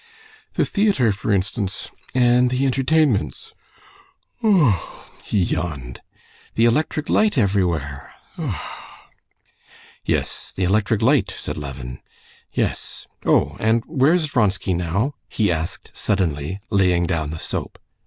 "The 0.53 0.65
theater, 0.65 1.11
for 1.11 1.31
instance, 1.31 1.91
and 2.15 2.49
the 2.49 2.65
entertainments... 2.65 3.53
a—a—a!" 4.41 4.79
he 5.23 5.37
yawned. 5.43 6.01
"The 6.55 6.65
electric 6.65 7.07
light 7.07 7.37
everywhere... 7.37 8.11
a—a—a!" 8.35 8.59
"Yes, 10.03 10.53
the 10.55 10.63
electric 10.63 11.03
light," 11.03 11.35
said 11.37 11.55
Levin. 11.55 11.99
"Yes. 12.51 13.05
Oh, 13.27 13.55
and 13.59 13.83
where's 13.85 14.25
Vronsky 14.25 14.73
now?" 14.73 15.13
he 15.29 15.51
asked 15.51 15.91
suddenly, 15.95 16.59
laying 16.71 17.05
down 17.05 17.29
the 17.29 17.37
soap. 17.37 17.77